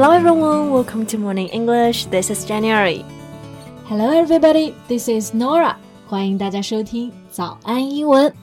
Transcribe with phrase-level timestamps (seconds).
[0.00, 2.06] Hello everyone, welcome to Morning English.
[2.06, 3.04] This is January.
[3.84, 5.76] Hello everybody, this is Norah.
[6.06, 8.34] 欢迎大家收听早安英文。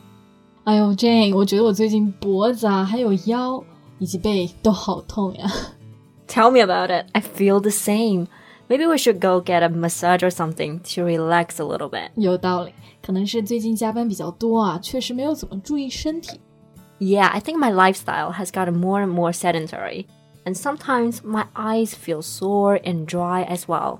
[0.65, 3.63] 哎呦，Jane，我觉得我最近脖子啊，还有腰
[3.97, 5.51] 以及背都好痛呀。
[6.27, 7.07] Tell me about it.
[7.13, 8.27] I feel the same.
[8.69, 12.11] Maybe we should go get a massage or something to relax a little bit.
[12.13, 16.39] 有道理，可能是最近加班比较多啊，确实没有怎么注意身体。
[16.99, 20.05] Yeah, I think my lifestyle has gotten more and more sedentary
[20.46, 23.98] and sometimes my eyes feel sore and dry as well.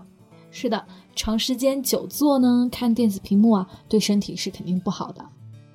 [0.51, 5.25] 是的，长时间久坐呢，看电子屏幕啊，对身体是肯定不好的。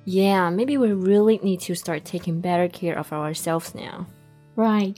[0.06, 4.06] Yeah, maybe we really need to start taking better care of ourselves now.
[4.56, 4.94] Right.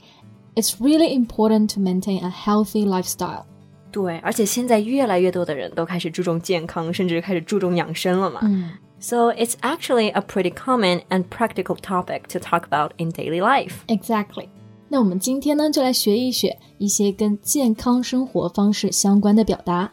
[0.55, 3.45] It's really important to maintain a healthy lifestyle.
[3.91, 8.39] 对，而且现在越来越多的人都开始注重健康，甚至开始注重养生了嘛。
[8.43, 8.71] 嗯。
[8.99, 13.79] So it's actually a pretty common and practical topic to talk about in daily life.
[13.87, 14.49] Exactly.
[14.88, 19.92] 那我们今天呢，就来学一学一些跟健康生活方式相关的表达。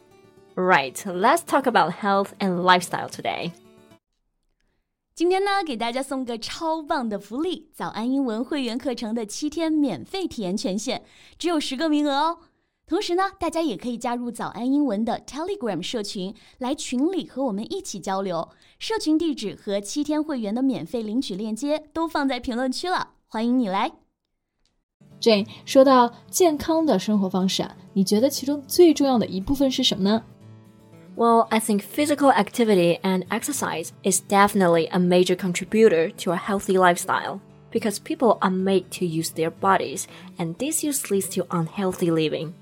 [0.55, 3.51] Right, let's talk about health and lifestyle today.
[5.15, 11.01] 今天呢，给大家送个超棒的福利——早安英文会员课程的七天免费体验权限，
[11.39, 12.37] 只有十个名额哦。
[12.85, 18.49] 同时呢，大家也可以加入早安英文的 Telegram 社群，来群里和我们一起交流。
[18.77, 24.02] 社群地址和七天会员的免费领取链接都放在评论区了，欢迎你来。
[25.22, 30.22] Jane，说到健康的生活方式啊，你觉得其中最重要的一部分是什么呢？
[31.16, 37.40] Well, I think physical activity and exercise is definitely a major contributor to a healthy lifestyle
[37.72, 40.04] because people are made to use their bodies,
[40.38, 42.52] and this use leads to unhealthy living.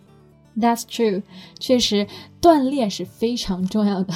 [0.59, 1.23] That's true.
[1.61, 2.07] 确实，
[2.41, 4.15] 锻炼是非常重要的。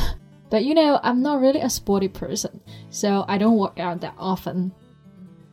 [0.49, 2.53] But you know, I'm not really a sporty person,
[2.91, 4.71] so I don't work out that often.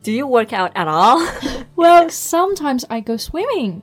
[0.02, 1.20] Do you work out at all?
[1.76, 3.82] well, sometimes I go swimming.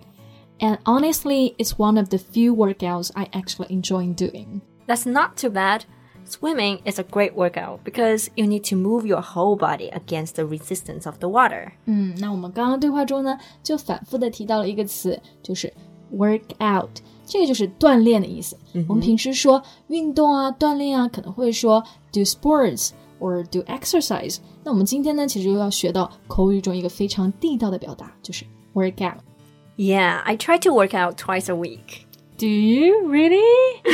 [0.59, 4.61] And honestly, it's one of the few workouts I actually enjoy doing.
[4.88, 5.86] That's not too bad.
[6.27, 10.45] Swimming is a great workout because you need to move your whole body against the
[10.45, 11.73] resistance of the water.
[11.86, 15.71] 嗯，那我们刚刚对话中呢，就反复的提到了一个词，就是
[16.11, 16.89] work out，
[17.26, 18.58] 这个就是锻炼的意思。
[18.73, 24.38] 嗯、我们平时说运动啊、锻炼啊，可能会说 do sports or do exercise。
[24.64, 32.05] 那我们今天呢，其实又要学到口语中一个非常地道的表达，就是 work out。Yeah, I try to work out twice a week.
[32.38, 33.42] Do you really?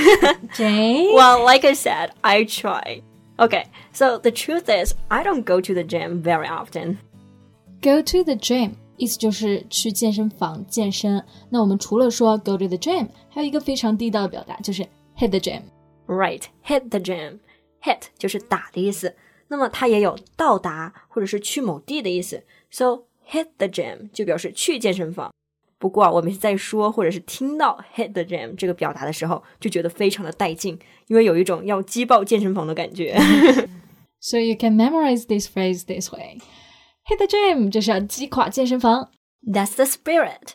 [0.55, 1.15] Jane?
[1.15, 3.01] Well, like I said, I try.
[3.37, 6.97] Okay, so the truth is, I don't go to the gym very often.
[7.81, 11.23] Go to the gym 意思就是去健身房健身。
[11.49, 14.83] 那我们除了说 go to the gym，还有一个非常地道的表达，就是
[15.17, 17.39] hit the gym。Right, hit the gym.
[17.85, 19.15] Hit 就是打的意思，
[19.47, 22.43] 那么它也有到达或者是去某地的意思。
[22.69, 25.33] So hit the gym 就表示去健身房。
[25.79, 30.77] 不过啊，我每次在说或者是听到 hit the gym 这个表达的时候，就觉得非常的带劲，
[31.07, 33.17] 因为有一种要击爆健身房的感觉。
[34.19, 36.37] so you can memorize this phrase this way:
[37.07, 39.09] hit the gym 就是要击垮健身房。
[39.43, 40.53] That's the spirit.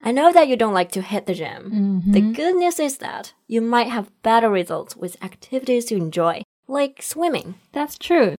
[0.00, 1.70] I know that you don't like to hit the gym.
[1.70, 2.12] Mm -hmm.
[2.12, 7.02] The good news is that you might have better results with activities you enjoy, like
[7.02, 7.54] swimming.
[7.72, 8.34] That's true.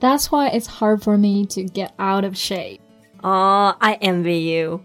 [0.00, 2.80] That's why it's hard for me to get out of shape.
[3.22, 4.80] Oh, I envy you.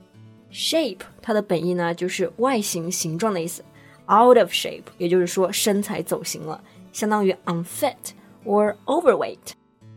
[0.51, 3.63] Shape 它的本意呢就是外形、形状的意思。
[4.07, 6.61] Out of shape 也就是说身材走形了，
[6.93, 7.95] 相当于 unfit
[8.45, 9.53] or overweight。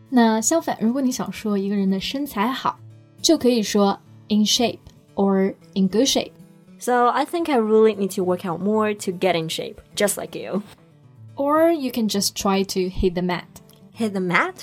[0.09, 2.79] 那相反，如果你想说一个人的身材好，
[3.21, 4.79] 就可以说 in shape
[5.15, 6.33] or in good shape.
[6.79, 10.19] So I think I really need to work out more to get in shape, just
[10.19, 10.63] like you.
[11.37, 13.47] Or you can just try to hit the mat.
[13.97, 14.55] Hit the mat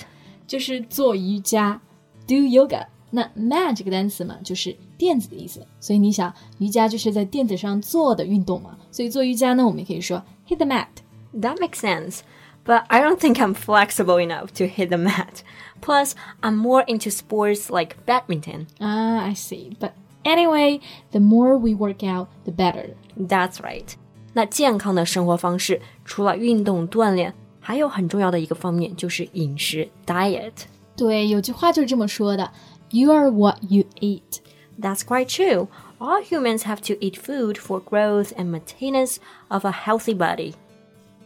[0.46, 1.82] 就是做瑜伽，
[2.28, 2.88] do yoga。
[3.12, 5.66] 那 mat 这个单词嘛，就是垫子的意思。
[5.80, 8.78] 所以你想，瑜伽就是在垫子上做的运动嘛。
[8.92, 10.88] 所以做瑜伽呢，我们也可以说 hit the mat。
[11.34, 12.20] That makes sense.
[12.66, 15.44] But I don't think I'm flexible enough to hit the mat.
[15.82, 18.68] Plus, I'm more into sports like badminton.
[18.80, 19.78] Ah, I see.
[19.80, 19.92] But
[20.24, 20.80] anyway,
[21.12, 22.96] the more we work out, the better.
[23.16, 23.96] That's right.
[24.34, 30.52] 那健康的生活方式，除了运动锻炼，还有很重要的一个方面就是饮食 diet。
[30.96, 32.52] 对，有句话就是这么说的：
[32.92, 34.40] You are what you eat.
[34.80, 35.68] That's quite true.
[36.00, 39.18] All humans have to eat food for growth and maintenance
[39.48, 40.54] of a healthy body.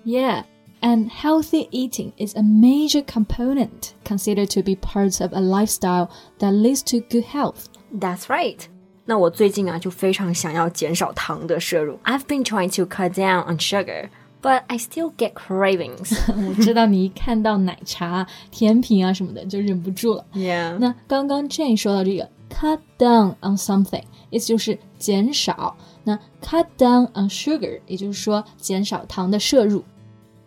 [0.06, 0.44] Yeah,
[0.82, 6.54] and healthy eating is a major component considered to be part of a lifestyle that
[6.54, 7.68] leads to good health.
[7.92, 8.68] That's right.
[9.06, 11.98] 那我最近啊就非常想要减少糖的摄入。
[12.04, 14.10] I've been trying to cut down on sugar,
[14.42, 16.16] but I still get cravings.
[16.28, 20.26] 我知道你一看到奶茶、甜品啊什么的就忍不住了。
[20.34, 20.78] Yeah.
[20.78, 25.76] 那刚刚 Jane 说到这个 cut down on something，意思就是减少。
[26.04, 29.84] 那 cut down on sugar，也就是说减少糖的摄入。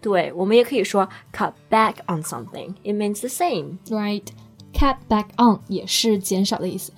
[0.00, 2.75] 对，我们也可以说 cut back on something.
[2.83, 3.79] It means the same.
[3.89, 4.27] Right.
[4.73, 6.93] Cut back on 也是减少的意思。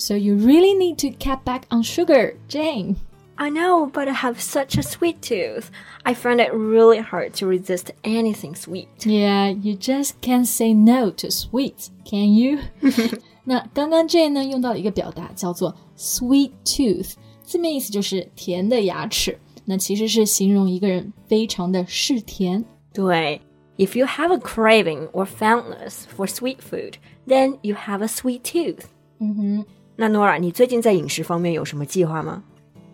[0.00, 2.96] So you really need to cut back on sugar, Jane.
[3.38, 5.70] I know, but I have such a sweet tooth.
[6.04, 8.88] I find it really hard to resist anything sweet.
[9.04, 12.58] Yeah, you just can't say no to sweets, can you?
[13.44, 17.12] 那刚刚 Jane 呢用到了一个表达叫做 sweet tooth，
[17.42, 19.38] 字面意思就是甜的牙齿。
[19.66, 22.64] 那其实是形容一个人非常的嗜甜。
[22.92, 23.40] 对，
[23.76, 26.94] If you have a craving or fondness for sweet food,
[27.26, 28.84] then you have a sweet tooth.
[29.18, 29.66] 嗯哼，
[29.96, 32.42] 那 Nora，你最近在饮食方面有什么计划吗？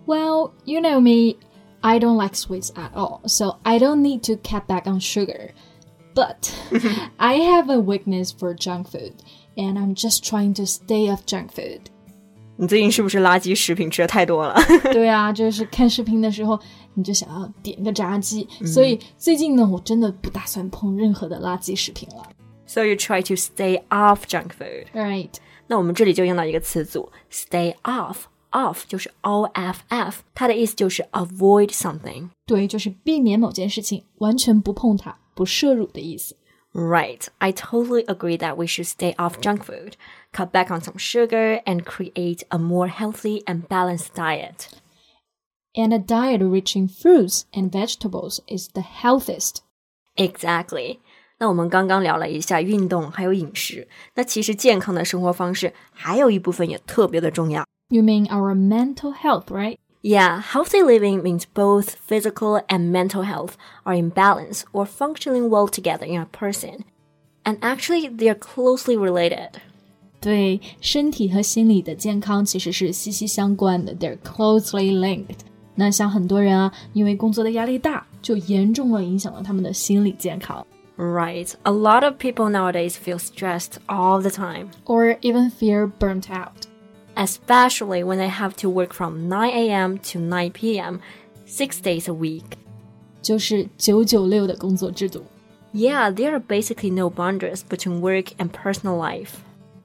[0.06, 1.36] Well, you know me,
[1.80, 5.50] I don't like sweets at all, so I don't need to cut back on sugar.
[6.14, 6.50] But
[7.16, 9.12] I have a weakness for junk food,
[9.56, 11.80] and I'm just trying to stay off junk food.
[12.56, 14.54] 你最近是不是垃圾食品吃的太多了？
[14.92, 16.58] 对啊，就是看视频的时候，
[16.94, 18.46] 你就想要点个炸鸡。
[18.60, 22.28] 嗯、所以最近呢，我真的不打算碰任何的垃圾食品了。
[22.66, 25.34] So you try to stay off junk food, right?
[25.66, 32.28] 那我们这里就用到一个词组，stay off。off 就是 o f f，它的意思就是 avoid something。
[32.44, 36.36] 对，就是避免某件事情，完全不碰它，不摄入的意思。
[36.74, 39.94] Right, I totally agree that we should stay off junk food
[40.32, 44.68] cut back on some sugar, and create a more healthy and balanced diet.
[45.74, 49.62] And a diet rich in fruits and vegetables is the healthiest.
[50.16, 51.00] Exactly.
[51.38, 53.88] 那我们刚刚聊了一下运动，还有饮食。
[54.14, 57.64] 那其实健康的生活方式还有一部分也特别的重要。
[57.88, 59.76] You mean our mental health, right?
[60.02, 63.52] Yeah, healthy living means both physical and mental health
[63.84, 66.84] are in balance or functioning well together in a person.
[67.44, 69.50] And actually, they are closely related.
[70.20, 75.40] 对身体和心理的健康其实是息息相关的，they're closely linked。
[75.74, 80.64] 那像很多人啊，因为工作的压力大，就严重了影响了他们的心理健康。
[80.96, 86.30] Right, a lot of people nowadays feel stressed all the time, or even feel burnt
[86.30, 86.66] out,
[87.16, 89.98] especially when they have to work from 9 a.m.
[90.12, 91.00] to 9 p.m.
[91.46, 92.58] six days a week.
[93.22, 95.24] 就是九九六的工作制度。
[95.72, 99.30] Yeah, there are basically no boundaries between work and personal life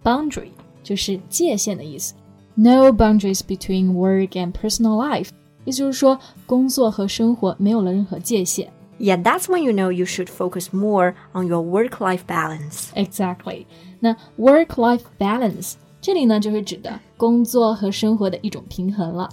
[0.03, 0.51] boundary
[0.83, 2.13] 就是界限的意思。
[2.55, 5.29] No boundaries between work and personal life，
[5.63, 8.71] 也就是说，工作和生活没有了任何界限。
[8.99, 12.89] Yeah, that's when you know you should focus more on your work-life balance.
[12.95, 13.65] Exactly.
[13.99, 19.29] 那 work-life balance 这里呢，就是指的工作和生活的一种平衡了。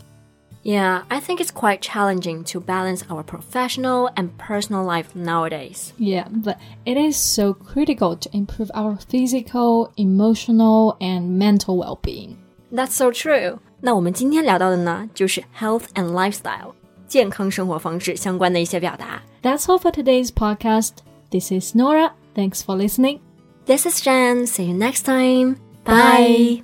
[0.65, 5.93] yeah, I think it's quite challenging to balance our professional and personal life nowadays.
[5.99, 6.56] Yeah, but
[6.87, 12.37] it is so critical to improve our physical, emotional, and mental well-being.
[12.73, 13.59] That's so true.
[13.81, 16.73] 那我们今天聊到的呢，就是 health and lifestyle
[17.06, 19.23] 健康生活方式相关的一些表达。
[19.41, 21.03] that's all for today's podcast.
[21.31, 22.13] This is Norah.
[22.36, 23.19] Thanks for listening.
[23.65, 24.47] This is Jen.
[24.47, 25.57] See you next time.
[25.83, 26.63] Bye.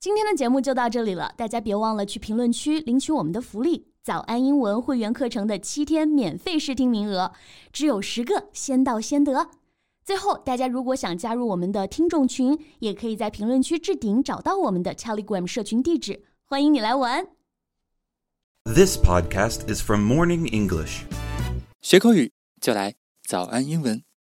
[0.00, 7.32] 今天的节目就到这里了，大家别忘了去评论区领取我们的福利——早安英文会员课程的七天免费试听名额，
[7.72, 9.48] 只有十个，先到先得。
[10.04, 17.26] 最后，大家如果想加入我们的听众群，也可以在评论区置顶找到我们的 Telegram 社群地址，欢迎你来玩。
[18.64, 21.02] This podcast is from Morning English.
[21.80, 24.07] 学口语就来早安英文。